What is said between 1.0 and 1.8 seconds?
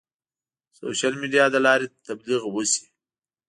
میډیا له